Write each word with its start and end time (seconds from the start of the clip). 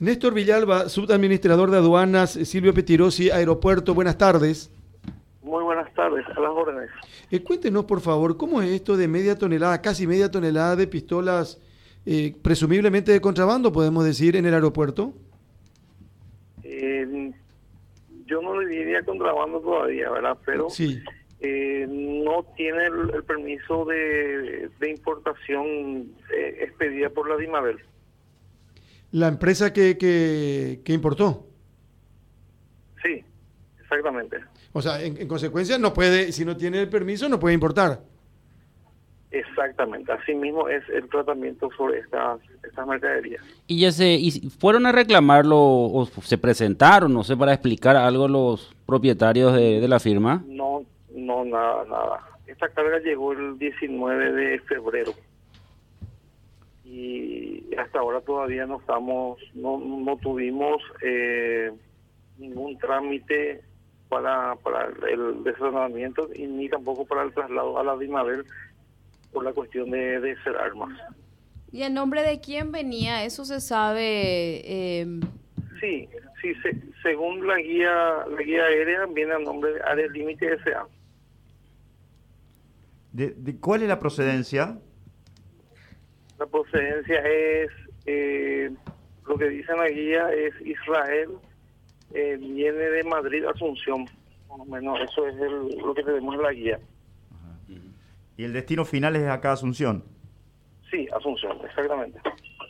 Néstor 0.00 0.32
Villalba, 0.32 0.88
subadministrador 0.88 1.72
de 1.72 1.78
aduanas, 1.78 2.30
Silvio 2.30 2.72
Petirosi, 2.72 3.30
Aeropuerto, 3.30 3.94
buenas 3.94 4.16
tardes. 4.16 4.70
Muy 5.42 5.64
buenas 5.64 5.92
tardes, 5.92 6.24
a 6.24 6.38
las 6.38 6.52
órdenes. 6.52 6.88
Eh, 7.32 7.42
cuéntenos, 7.42 7.84
por 7.84 8.00
favor, 8.00 8.36
¿cómo 8.36 8.62
es 8.62 8.70
esto 8.70 8.96
de 8.96 9.08
media 9.08 9.36
tonelada, 9.36 9.82
casi 9.82 10.06
media 10.06 10.30
tonelada 10.30 10.76
de 10.76 10.86
pistolas, 10.86 11.60
eh, 12.06 12.32
presumiblemente 12.42 13.10
de 13.10 13.20
contrabando, 13.20 13.72
podemos 13.72 14.04
decir, 14.04 14.36
en 14.36 14.46
el 14.46 14.54
aeropuerto? 14.54 15.14
Eh, 16.62 17.32
yo 18.26 18.40
no 18.40 18.60
le 18.60 18.68
diría 18.68 19.02
contrabando 19.02 19.58
todavía, 19.58 20.10
¿verdad? 20.10 20.38
Pero 20.46 20.70
sí. 20.70 21.02
no 21.40 22.44
tiene 22.56 22.84
el, 22.84 23.24
permiso 23.24 23.84
de, 23.84 24.70
importación 24.88 26.12
expedida 26.60 27.10
por 27.10 27.28
la 27.28 27.36
DIMABEL. 27.36 27.80
¿La 29.12 29.28
empresa 29.28 29.72
que, 29.72 29.96
que, 29.96 30.80
que 30.84 30.92
importó? 30.92 31.46
Sí, 33.02 33.24
exactamente. 33.80 34.38
O 34.72 34.82
sea, 34.82 35.02
en, 35.02 35.26
consecuencia, 35.26 35.78
no 35.78 35.94
puede, 35.94 36.32
si 36.32 36.44
no 36.44 36.56
tiene 36.56 36.82
el 36.82 36.88
permiso, 36.88 37.28
no 37.28 37.40
puede 37.40 37.54
importar. 37.54 38.00
Exactamente, 39.30 40.10
así 40.10 40.34
mismo 40.34 40.68
es 40.68 40.82
el 40.88 41.08
tratamiento 41.08 41.68
sobre 41.76 41.98
estas, 41.98 42.40
estas 42.62 42.86
mercaderías. 42.86 43.42
¿Y 43.66 43.80
ya 43.80 43.92
se 43.92 44.14
y 44.14 44.30
fueron 44.58 44.86
a 44.86 44.92
reclamarlo 44.92 45.58
o 45.58 46.06
se 46.06 46.38
presentaron, 46.38 47.12
no 47.12 47.24
sé, 47.24 47.36
para 47.36 47.52
explicar 47.52 47.96
algo 47.96 48.26
los 48.26 48.74
propietarios 48.86 49.54
de, 49.54 49.80
de 49.80 49.88
la 49.88 50.00
firma? 50.00 50.42
No, 50.46 50.82
no, 51.14 51.44
nada, 51.44 51.84
nada. 51.84 52.20
Esta 52.46 52.68
carga 52.70 52.98
llegó 53.00 53.32
el 53.32 53.58
19 53.58 54.32
de 54.32 54.60
febrero 54.60 55.12
y 56.84 57.37
hasta 57.78 57.98
ahora 58.00 58.20
todavía 58.20 58.66
no 58.66 58.80
estamos, 58.80 59.38
no, 59.54 59.78
no 59.78 60.16
tuvimos 60.16 60.82
eh, 61.02 61.72
ningún 62.38 62.78
trámite 62.78 63.62
para, 64.08 64.56
para 64.56 64.88
el 65.10 65.42
desarmamiento 65.44 66.28
y 66.34 66.46
ni 66.46 66.68
tampoco 66.68 67.04
para 67.04 67.22
el 67.22 67.32
traslado 67.32 67.78
a 67.78 67.84
la 67.84 67.96
Dimabel 67.96 68.44
por 69.32 69.44
la 69.44 69.52
cuestión 69.52 69.90
de, 69.90 70.20
de 70.20 70.36
ser 70.42 70.56
armas. 70.56 70.98
¿Y 71.70 71.82
en 71.82 71.94
nombre 71.94 72.22
de 72.22 72.40
quién 72.40 72.72
venía? 72.72 73.24
¿Eso 73.24 73.44
se 73.44 73.60
sabe? 73.60 74.62
Eh... 74.64 75.06
Sí, 75.80 76.08
sí 76.40 76.52
según 77.02 77.46
la 77.46 77.56
guía 77.56 78.26
la 78.28 78.42
guía 78.42 78.64
aérea 78.64 79.06
viene 79.06 79.34
a 79.34 79.38
nombre 79.38 79.74
de 79.74 79.80
Área 79.82 80.06
Límite 80.08 80.54
S.A. 80.54 80.86
¿De, 83.12 83.30
¿De, 83.30 83.58
cuál 83.58 83.82
es 83.82 83.88
la 83.88 83.98
procedencia? 83.98 84.78
La 86.38 86.46
procedencia 86.46 87.20
es, 87.20 87.70
eh, 88.06 88.70
lo 89.26 89.36
que 89.36 89.48
dice 89.48 89.76
la 89.76 89.88
guía 89.88 90.32
es 90.32 90.54
Israel, 90.64 91.30
eh, 92.14 92.36
viene 92.38 92.78
de 92.78 93.04
Madrid 93.04 93.44
Asunción, 93.44 94.04
más 94.48 94.60
o 94.60 94.64
menos, 94.64 95.00
eso 95.00 95.26
es 95.26 95.34
lo 95.36 95.94
que 95.94 96.04
tenemos 96.04 96.34
en 96.34 96.42
la 96.42 96.52
guía. 96.52 96.80
¿Y 98.36 98.44
el 98.44 98.52
destino 98.52 98.84
final 98.84 99.16
es 99.16 99.26
acá 99.28 99.52
Asunción? 99.52 100.04
Sí, 100.90 101.08
Asunción, 101.12 101.58
exactamente. 101.64 102.20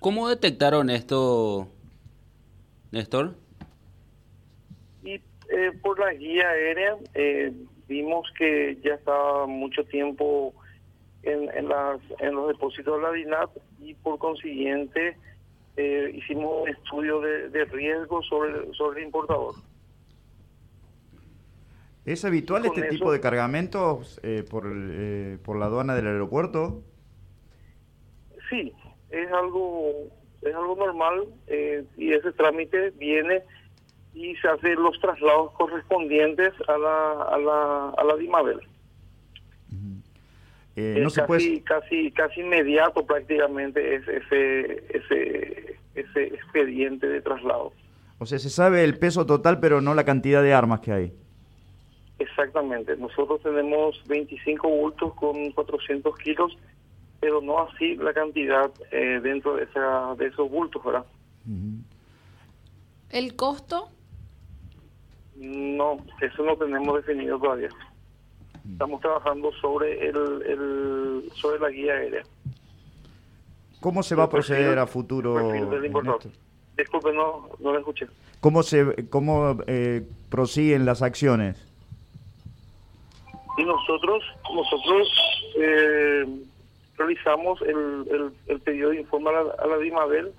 ¿Cómo 0.00 0.28
detectaron 0.30 0.88
esto, 0.88 1.68
Néstor? 2.90 3.34
Y 5.04 5.12
eh, 5.50 5.72
por 5.82 5.98
la 6.00 6.14
guía 6.14 6.48
aérea 6.48 6.96
vimos 7.88 8.26
que 8.38 8.78
ya 8.82 8.94
estaba 8.94 9.46
mucho 9.46 9.84
tiempo 9.84 10.54
en, 11.22 11.50
en, 11.56 11.68
las, 11.68 12.00
en 12.18 12.34
los 12.34 12.48
depósitos 12.48 12.96
de 12.96 13.02
la 13.02 13.12
DINAP 13.12 13.50
y 13.80 13.94
por 13.94 14.18
consiguiente 14.18 15.16
eh, 15.76 16.10
hicimos 16.14 16.62
un 16.62 16.68
estudio 16.68 17.20
de, 17.20 17.64
riesgo 17.66 18.22
sobre, 18.22 18.72
sobre 18.74 19.00
el 19.00 19.06
importador. 19.06 19.54
¿Es 22.04 22.24
habitual 22.24 22.64
este 22.64 22.82
tipo 22.88 23.12
de 23.12 23.20
cargamentos 23.20 24.18
eh, 24.22 24.44
por, 24.48 24.64
eh, 24.66 25.38
por 25.44 25.58
la 25.58 25.66
aduana 25.66 25.94
del 25.94 26.06
aeropuerto? 26.06 26.82
Sí, 28.48 28.72
es 29.10 29.30
algo 29.32 29.92
es 30.42 30.54
algo 30.54 30.74
normal 30.74 31.26
y 31.98 32.12
ese 32.14 32.32
trámite 32.32 32.90
viene 32.92 33.42
y 34.14 34.34
se 34.36 34.48
hacen 34.48 34.82
los 34.82 34.98
traslados 35.00 35.52
correspondientes 35.52 36.52
a 36.66 36.78
la, 36.78 37.22
a 37.22 37.38
la, 37.38 37.90
a 37.90 38.04
la 38.04 38.16
DIMABEL. 38.16 38.60
Eh, 40.76 41.00
no 41.02 41.10
se 41.10 41.24
casi, 41.26 41.60
casi, 41.62 42.10
casi 42.12 42.40
inmediato 42.40 43.04
prácticamente 43.04 43.96
es 43.96 44.06
ese, 44.06 44.84
ese, 44.96 45.76
ese 45.94 46.22
expediente 46.26 47.08
de 47.08 47.20
traslado. 47.20 47.72
O 48.18 48.26
sea, 48.26 48.38
se 48.38 48.50
sabe 48.50 48.84
el 48.84 48.98
peso 48.98 49.26
total, 49.26 49.60
pero 49.60 49.80
no 49.80 49.94
la 49.94 50.04
cantidad 50.04 50.42
de 50.42 50.52
armas 50.52 50.80
que 50.80 50.92
hay. 50.92 51.12
Exactamente. 52.18 52.96
Nosotros 52.96 53.42
tenemos 53.42 54.00
25 54.06 54.68
bultos 54.68 55.14
con 55.14 55.52
400 55.52 56.16
kilos, 56.18 56.56
pero 57.18 57.40
no 57.40 57.60
así 57.60 57.96
la 57.96 58.12
cantidad 58.12 58.70
eh, 58.92 59.20
dentro 59.22 59.56
de, 59.56 59.64
esa, 59.64 60.14
de 60.16 60.26
esos 60.26 60.50
bultos, 60.50 60.84
¿verdad? 60.84 61.04
¿El 63.08 63.34
costo? 63.36 63.88
No, 65.36 65.96
eso 66.20 66.44
no 66.44 66.56
tenemos 66.56 66.96
definido 66.96 67.38
todavía. 67.38 67.70
Estamos 68.68 69.00
trabajando 69.00 69.52
sobre 69.60 70.08
el, 70.08 70.16
el 70.46 71.32
sobre 71.34 71.58
la 71.60 71.70
guía 71.70 71.94
aérea. 71.94 72.22
¿Cómo 73.80 74.02
se 74.02 74.14
va 74.14 74.24
a 74.24 74.28
proceder 74.28 74.78
a 74.78 74.86
futuro? 74.86 75.52
Disculpe, 76.76 77.12
no, 77.12 77.48
no 77.58 77.72
lo 77.72 77.78
escuché. 77.78 78.06
¿Cómo, 78.40 78.62
se, 78.62 79.08
cómo 79.08 79.58
eh, 79.66 80.06
prosiguen 80.30 80.86
las 80.86 81.02
acciones? 81.02 81.66
Y 83.58 83.64
nosotros, 83.64 84.22
nosotros 84.54 85.08
eh, 85.58 86.26
realizamos 86.96 87.60
el, 87.62 88.32
el, 88.46 88.60
pedido 88.60 88.90
de 88.90 89.00
informe 89.00 89.30
a 89.30 89.32
la, 89.32 89.40
a 89.58 89.66
la 89.66 89.78
DIMABEL, 89.78 90.32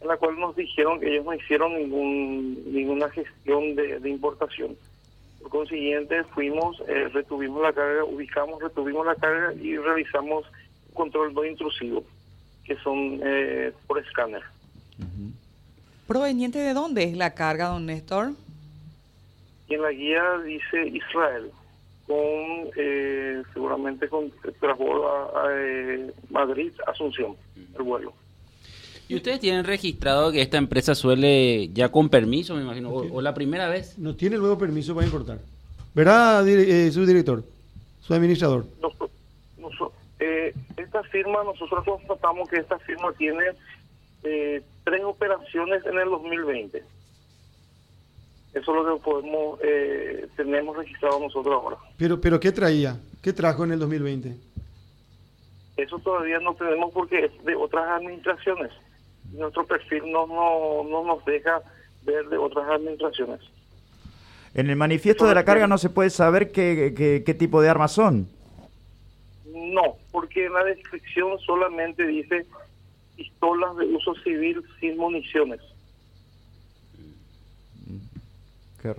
en 0.00 0.08
la 0.08 0.16
cual 0.16 0.38
nos 0.38 0.56
dijeron 0.56 1.00
que 1.00 1.12
ellos 1.12 1.24
no 1.24 1.34
hicieron 1.34 1.74
ningún, 1.74 2.72
ninguna 2.72 3.10
gestión 3.10 3.74
de, 3.74 4.00
de 4.00 4.08
importación. 4.08 4.76
Por 5.46 5.60
consiguiente, 5.60 6.24
fuimos, 6.34 6.76
eh, 6.88 7.08
retuvimos 7.12 7.62
la 7.62 7.72
carga, 7.72 8.02
ubicamos, 8.02 8.60
retuvimos 8.60 9.06
la 9.06 9.14
carga 9.14 9.54
y 9.54 9.76
realizamos 9.76 10.44
control 10.92 11.32
no 11.34 11.44
intrusivo, 11.44 12.02
que 12.64 12.74
son 12.78 13.20
eh, 13.22 13.72
por 13.86 14.00
escáner. 14.00 14.42
¿Proveniente 16.08 16.58
de 16.58 16.74
dónde 16.74 17.04
es 17.04 17.16
la 17.16 17.34
carga, 17.34 17.68
don 17.68 17.86
Néstor? 17.86 18.32
Y 19.68 19.74
en 19.74 19.82
la 19.82 19.92
guía 19.92 20.24
dice 20.44 20.88
Israel, 20.88 21.52
con 22.08 22.16
eh, 22.76 23.40
seguramente 23.54 24.08
con 24.08 24.32
transbordo 24.58 25.08
a, 25.08 25.44
a 25.44 25.50
Madrid, 26.28 26.72
Asunción, 26.88 27.36
el 27.76 27.82
vuelo. 27.84 28.12
¿Y 29.08 29.14
ustedes 29.14 29.38
tienen 29.38 29.64
registrado 29.64 30.32
que 30.32 30.42
esta 30.42 30.58
empresa 30.58 30.94
suele, 30.94 31.68
ya 31.72 31.90
con 31.90 32.08
permiso, 32.08 32.54
me 32.54 32.62
imagino, 32.62 32.90
o, 32.90 33.20
la 33.20 33.34
primera 33.34 33.68
vez? 33.68 33.98
No 33.98 34.16
tiene 34.16 34.36
luego 34.36 34.58
permiso 34.58 34.94
para 34.94 35.06
importar. 35.06 35.38
¿Verdad, 35.94 36.46
eh, 36.48 36.90
su 36.90 37.06
director, 37.06 37.44
su 38.00 38.14
administrador? 38.14 38.66
Eh, 40.18 40.54
esta 40.76 41.02
firma, 41.04 41.44
nosotros 41.44 41.84
constatamos 41.84 42.48
que 42.48 42.56
esta 42.56 42.78
firma 42.78 43.12
tiene 43.12 43.44
eh, 44.22 44.62
tres 44.84 45.04
operaciones 45.04 45.84
en 45.84 45.98
el 45.98 46.08
2020. 46.08 46.82
Eso 48.54 48.70
es 48.78 48.86
lo 48.86 48.96
que 48.96 49.04
podemos, 49.04 49.60
eh, 49.62 50.26
tenemos 50.36 50.76
registrado 50.76 51.20
nosotros 51.20 51.54
ahora. 51.54 51.76
Pero, 51.98 52.20
pero 52.20 52.40
¿qué 52.40 52.50
traía? 52.50 52.98
¿Qué 53.22 53.34
trajo 53.34 53.64
en 53.64 53.72
el 53.72 53.78
2020? 53.78 54.34
Eso 55.76 55.98
todavía 55.98 56.38
no 56.38 56.54
tenemos 56.54 56.92
porque 56.92 57.26
es 57.26 57.44
de 57.44 57.54
otras 57.54 57.86
administraciones 58.00 58.72
nuestro 59.32 59.66
perfil 59.66 60.10
no, 60.10 60.26
no, 60.26 61.04
nos 61.04 61.24
deja 61.24 61.60
ver 62.02 62.26
de 62.28 62.38
otras 62.38 62.68
administraciones. 62.68 63.40
En 64.54 64.70
el 64.70 64.76
manifiesto 64.76 65.26
de 65.26 65.34
la 65.34 65.44
carga 65.44 65.66
no 65.66 65.78
se 65.78 65.90
puede 65.90 66.10
saber 66.10 66.50
qué, 66.50 67.22
qué, 67.24 67.34
tipo 67.34 67.60
de 67.60 67.68
armas 67.68 67.92
son. 67.92 68.28
No, 69.52 69.96
porque 70.12 70.46
en 70.46 70.54
la 70.54 70.64
descripción 70.64 71.38
solamente 71.40 72.06
dice 72.06 72.46
pistolas 73.16 73.76
de 73.76 73.86
uso 73.86 74.14
civil 74.16 74.62
sin 74.80 74.96
municiones. 74.96 75.60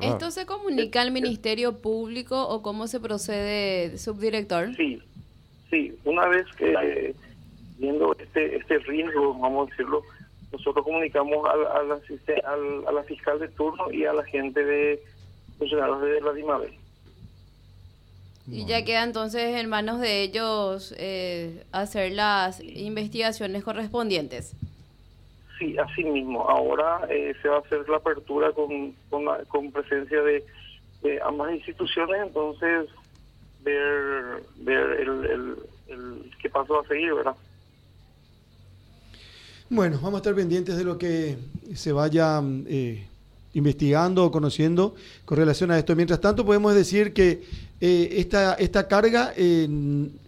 ¿Esto 0.01 0.31
se 0.31 0.45
comunica 0.45 1.01
al 1.01 1.11
Ministerio 1.11 1.77
Público 1.77 2.47
o 2.47 2.61
cómo 2.61 2.87
se 2.87 2.99
procede, 2.99 3.97
subdirector? 3.97 4.75
Sí, 4.75 5.01
sí. 5.69 5.97
Una 6.03 6.27
vez 6.27 6.45
que 6.57 7.15
viendo 7.77 8.15
este 8.19 8.57
este 8.57 8.79
riesgo, 8.79 9.33
vamos 9.35 9.67
a 9.67 9.71
decirlo, 9.71 10.03
nosotros 10.51 10.85
comunicamos 10.85 11.45
a, 11.45 11.79
a, 11.79 11.83
la, 11.83 13.03
fiscal 13.03 13.39
de 13.39 13.47
turno 13.49 13.91
y 13.91 14.05
a 14.05 14.13
la 14.13 14.23
gente 14.23 14.63
de 14.63 15.01
funcionarios 15.57 16.01
de 16.01 16.21
la 16.21 16.33
DIMABE. 16.33 16.77
Y 18.49 18.65
ya 18.65 18.85
queda 18.85 19.03
entonces 19.03 19.59
en 19.59 19.67
manos 19.67 19.99
de 19.99 20.21
ellos 20.23 20.95
eh, 20.97 21.65
hacer 21.73 22.13
las 22.13 22.61
investigaciones 22.63 23.63
correspondientes. 23.63 24.55
Sí, 25.59 25.77
así 25.77 26.03
mismo. 26.05 26.47
Ahora 26.49 27.01
eh, 27.09 27.33
se 27.41 27.49
va 27.49 27.57
a 27.57 27.59
hacer 27.59 27.87
la 27.89 27.97
apertura 27.97 28.53
con, 28.53 28.93
con, 29.09 29.71
presencia 29.71 30.21
de, 30.21 30.45
ambas 31.23 31.53
instituciones, 31.53 32.21
entonces 32.21 32.89
ver, 33.63 34.43
ver 34.57 35.01
el, 35.01 35.57
el, 35.87 36.31
qué 36.41 36.49
paso 36.49 36.75
va 36.75 36.81
a 36.81 36.87
seguir, 36.87 37.13
¿verdad? 37.13 37.35
Bueno, 39.69 39.97
vamos 39.97 40.15
a 40.15 40.17
estar 40.17 40.35
pendientes 40.35 40.77
de 40.77 40.83
lo 40.83 40.97
que 40.97 41.37
se 41.75 41.91
vaya 41.91 42.41
eh, 42.67 43.05
investigando 43.53 44.25
o 44.25 44.31
conociendo 44.31 44.95
con 45.25 45.37
relación 45.37 45.71
a 45.71 45.77
esto. 45.77 45.95
Mientras 45.95 46.21
tanto, 46.21 46.45
podemos 46.45 46.73
decir 46.73 47.13
que 47.13 47.43
eh, 47.79 48.09
esta, 48.13 48.53
esta 48.55 48.87
carga 48.87 49.33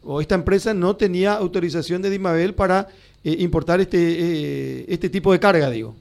o 0.04 0.22
esta 0.22 0.36
empresa 0.36 0.74
no 0.74 0.96
tenía 0.96 1.34
autorización 1.34 2.02
de 2.02 2.10
Dimabel 2.10 2.54
para 2.54 2.90
eh, 3.24 3.36
importar 3.40 3.82
este, 3.82 3.98
eh, 3.98 4.86
este 4.88 5.10
tipo 5.10 5.32
de 5.32 5.40
carga, 5.40 5.70
digo. 5.70 5.96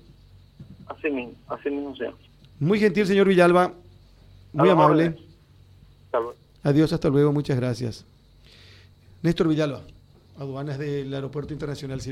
Así 0.87 1.11
mismo, 1.11 1.33
así 1.49 1.69
mismo 1.71 1.97
sea. 1.97 2.13
Muy 2.61 2.79
gentil, 2.79 3.07
señor 3.07 3.29
Villalba. 3.29 3.73
Muy 4.53 4.69
amable. 4.69 5.17
Adiós, 6.63 6.93
hasta 6.93 7.09
luego, 7.09 7.33
muchas 7.33 7.57
gracias. 7.57 8.05
Néstor 9.23 9.49
Villalba, 9.49 9.83
aduanas 10.39 10.79
del 10.79 11.13
Aeropuerto 11.13 11.53
Internacional 11.53 12.01